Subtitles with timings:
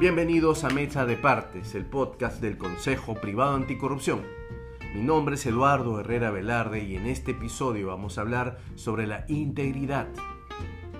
[0.00, 4.22] Bienvenidos a Mesa de Partes, el podcast del Consejo Privado Anticorrupción.
[4.94, 9.24] Mi nombre es Eduardo Herrera Velarde y en este episodio vamos a hablar sobre la
[9.26, 10.06] integridad.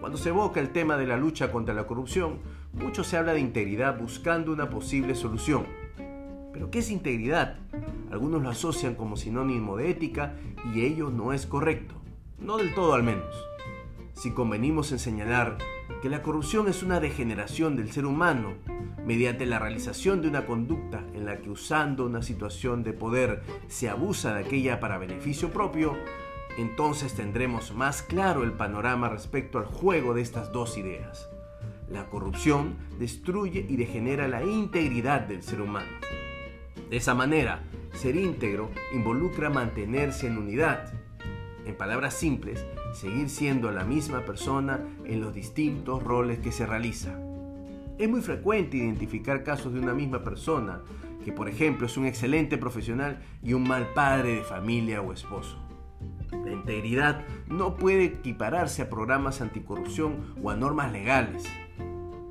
[0.00, 2.40] Cuando se evoca el tema de la lucha contra la corrupción,
[2.74, 5.64] mucho se habla de integridad buscando una posible solución.
[6.52, 7.56] Pero ¿qué es integridad?
[8.10, 10.34] Algunos lo asocian como sinónimo de ética
[10.74, 11.94] y ello no es correcto.
[12.38, 13.34] No del todo al menos.
[14.12, 15.56] Si convenimos en señalar
[16.02, 18.54] que la corrupción es una degeneración del ser humano
[19.06, 23.88] mediante la realización de una conducta en la que usando una situación de poder se
[23.88, 25.96] abusa de aquella para beneficio propio,
[26.58, 31.28] entonces tendremos más claro el panorama respecto al juego de estas dos ideas.
[31.88, 35.92] La corrupción destruye y degenera la integridad del ser humano.
[36.90, 37.62] De esa manera,
[37.94, 40.92] ser íntegro involucra mantenerse en unidad.
[41.64, 47.18] En palabras simples, seguir siendo la misma persona en los distintos roles que se realiza.
[47.98, 50.80] Es muy frecuente identificar casos de una misma persona,
[51.24, 55.58] que por ejemplo es un excelente profesional y un mal padre de familia o esposo.
[56.44, 61.44] La integridad no puede equipararse a programas anticorrupción o a normas legales.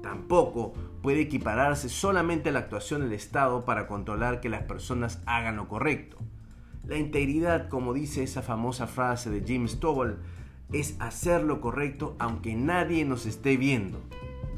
[0.01, 5.55] Tampoco puede equipararse solamente a la actuación del Estado para controlar que las personas hagan
[5.55, 6.17] lo correcto.
[6.85, 10.17] La integridad, como dice esa famosa frase de Jim Stovall,
[10.73, 13.99] es hacer lo correcto aunque nadie nos esté viendo.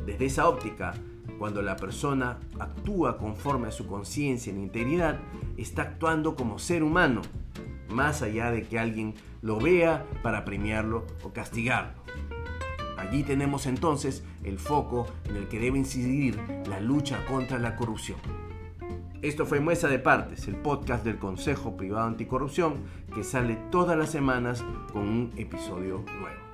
[0.05, 0.93] Desde esa óptica,
[1.37, 5.19] cuando la persona actúa conforme a su conciencia en integridad,
[5.57, 7.21] está actuando como ser humano,
[7.89, 12.01] más allá de que alguien lo vea para premiarlo o castigarlo.
[12.97, 18.17] Allí tenemos entonces el foco en el que debe incidir la lucha contra la corrupción.
[19.23, 22.83] Esto fue Mesa de Partes, el podcast del Consejo Privado Anticorrupción
[23.15, 26.52] que sale todas las semanas con un episodio nuevo.